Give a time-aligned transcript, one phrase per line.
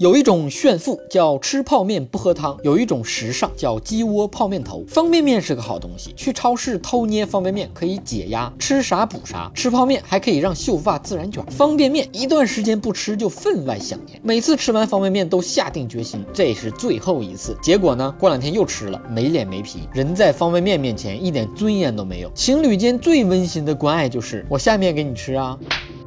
[0.00, 4.82] 有一种炫富叫吃泡面不喝汤，有一种时尚叫鸡窝泡面头。
[4.88, 9.52] 方便面是个好东西，去超市偷捏方便面可以解压，吃啥补啥。
[9.54, 11.44] 吃泡面还可以让秀发自然卷。
[11.50, 17.54] 方便面一段时间不吃就分外想念，每次吃完方便面都下定决心这是最后一次。
[17.62, 22.32] 结果呢，过两天又吃了，没脸没皮，人在方便面面前一点尊严都没有。
[22.34, 25.58] 情侣间最温馨的关爱就是我下面给你吃啊。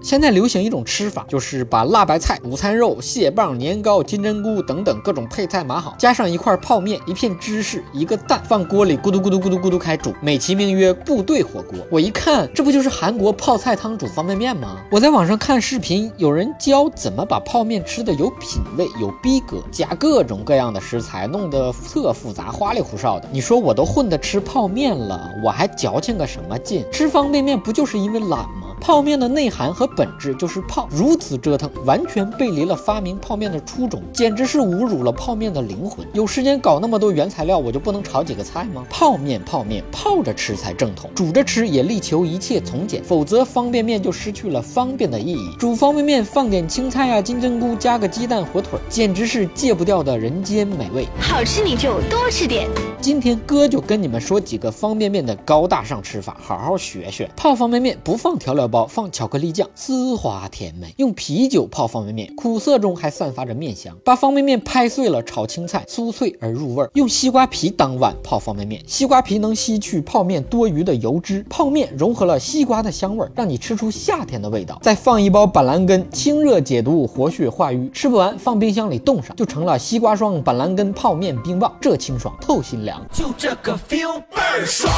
[0.04, 11.80] 现在流行一种吃法，就是把辣白菜、午餐肉、蟹棒、年糕、金针菇等等各种配菜码好，加上一块泡面、一片芝士、一个蛋，放锅里咕嘟咕嘟咕嘟咕嘟开煮，美其名曰部队火锅。
[11.90, 14.76] 我一看，这不就是韩国泡菜汤煮方便面吗？
[14.92, 23.30] 我在网上看视频，有人教怎么把泡面吃的有品位、有逼格，加各种各样的食材，弄得特复杂、花里胡哨的。
[23.32, 26.84] 你说我都混的吃泡面了，我还矫情个什么劲？
[26.92, 28.63] 吃方便面不就是因为懒吗？
[28.84, 36.06] 泡面的内涵和本质就是泡，如此折腾，完全背离了发明泡面的初衷，简直是侮辱了泡面的灵魂。
[36.12, 38.84] 有时间搞那么多原材料，我就不能炒几个菜吗？
[38.90, 45.56] 泡面，泡面，泡着吃才正统，煮着吃也力求一切从简，否则方便面就失去了方便的意义。
[45.58, 51.08] 煮方便面放点青菜啊，金针菇，加个鸡蛋、火腿，简直是戒不掉的人间美味。
[51.22, 52.68] 好吃你就多吃点。
[53.00, 57.30] 今天哥就跟你们说几个方便面的高大上吃法，好好学学。
[57.36, 60.92] 泡方便面不放调料包，放巧克力酱，丝滑甜美。
[60.98, 63.96] 用啤酒泡方便面，苦涩中还散发着面香。
[64.04, 66.84] 把方便面拍碎了炒青菜，酥脆而入味。
[66.96, 74.80] 用西瓜皮当碗泡方便面，西瓜皮能吸去泡面多余的油脂，泡面融合了西瓜的香味，让你吃出夏天的味道。
[74.82, 77.92] 再放一包板蓝根，清热解毒，活血化瘀。
[77.94, 83.00] 吃不完放冰箱里冻上，就成了西瓜霜板蓝根泡面冰棒，这清爽透心凉。
[83.14, 84.92] 就这个 feel 倍儿爽。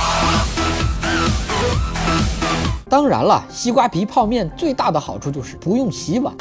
[2.96, 6.34] 当然了，西瓜皮泡面最大的好处就是不用洗碗。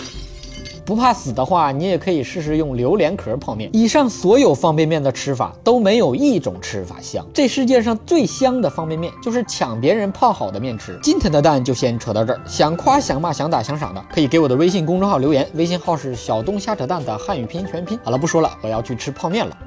[0.84, 3.68] 不怕死的话，你也可以试试用榴莲壳泡面。
[3.72, 7.26] 以上所有方便面的吃法都没有一种吃法香。
[7.34, 10.96] 这世界上最香的方便面就是抢别人泡好的面吃。
[11.02, 17.98] 今天的蛋就先扯到这儿，想夸想骂想打想赏的，可以给我的微信公众号留言，微信号是小东瞎扯蛋的汉语拼音全拼。
[18.04, 19.58] 好了，不说了，我要去吃泡面了。